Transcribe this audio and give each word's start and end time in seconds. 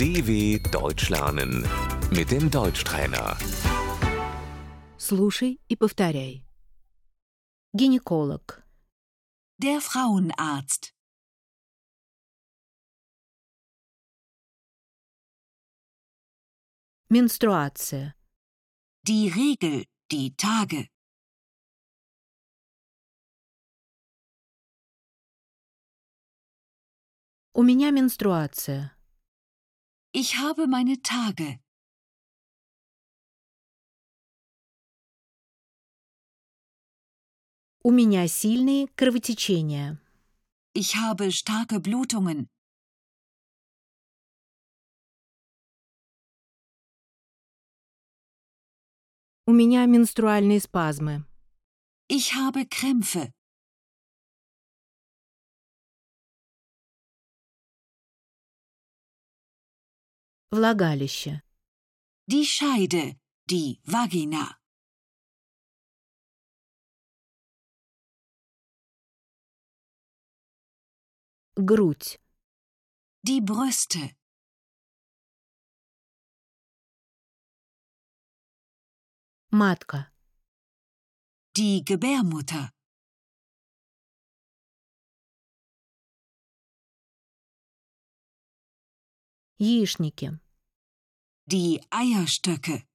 DW 0.00 0.58
Deutsch 0.70 1.08
lernen 1.10 1.66
mit 2.10 2.30
dem 2.30 2.50
Deutschtrainer. 2.50 3.36
Слушай 4.98 5.58
и 5.68 5.76
повторяй. 5.76 6.44
Гинеколог, 7.74 8.62
Der 9.58 9.80
Frauenarzt. 9.80 10.92
менструация, 17.10 18.14
Die 19.06 19.28
Regel. 19.28 19.86
Die 20.12 20.30
Tage. 20.36 20.88
у 27.52 27.62
меня 27.62 27.90
менструация, 27.90 28.92
Ich 30.12 30.36
habe 30.36 30.66
meine 30.66 31.02
Tage. 31.02 31.60
у 37.86 37.92
меня 37.92 38.26
сильные 38.26 38.88
кровотечения, 38.96 40.00
Ich 40.74 40.96
habe 40.96 41.30
starke 41.30 41.78
Blutungen. 41.78 42.48
у 49.46 49.52
меня 49.52 49.86
менструальные 49.86 50.60
спазмы, 50.60 51.24
Ich 52.08 52.34
habe 52.34 52.66
Krämpfe. 52.66 53.32
Влагалище, 60.51 61.41
Die 62.27 62.45
Scheide. 62.45 63.19
Die 63.49 63.79
Vagina. 63.83 64.57
грудь, 71.55 72.19
Die 73.23 73.41
Brüste. 73.41 74.15
матка, 79.51 80.11
Die 81.57 81.83
Gebärmutter. 81.83 82.71
Яичники, 89.61 90.39
Die 91.45 91.79
Eierstöcke. 91.91 92.87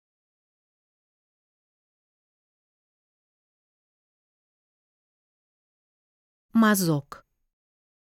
мазок, 6.52 7.24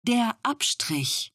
Der 0.05 0.39
Abstrich. 0.45 1.33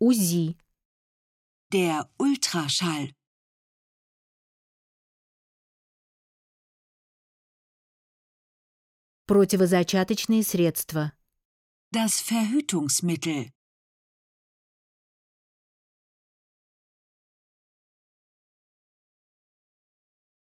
УЗИ, 0.00 0.56
Der 1.70 2.10
Ultraschall. 2.18 3.14
противозачаточные 9.26 10.42
средства, 10.42 11.12
Das 12.00 12.20
Verhütungsmittel. 12.20 13.50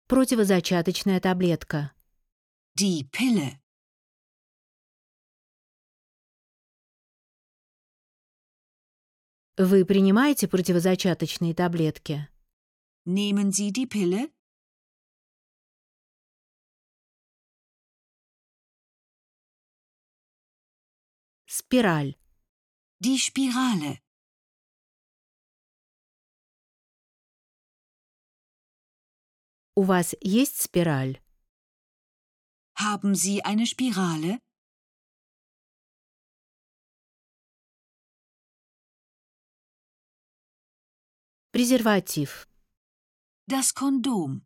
противозачаточная 0.07 1.19
таблетка, 1.19 1.93
Die 2.79 3.03
Pille. 3.11 3.61
Вы 9.57 9.85
принимаете 9.85 10.47
противозачаточные 10.47 11.55
таблетки? 11.55 12.29
Nehmen 13.05 13.51
Sie 13.51 13.73
die 13.73 13.89
Pille? 13.89 14.31
Спираль. 21.50 22.16
Die 23.00 23.18
Spirale. 23.20 24.00
У 29.78 29.84
вас 29.84 30.16
есть 30.22 30.62
спираль? 30.62 31.22
Haben 32.78 33.14
Sie 33.14 33.44
eine 33.44 33.66
Spirale? 33.66 34.40
Презерватив. 41.52 42.48
Das 43.48 43.74
Kondom. 43.74 44.46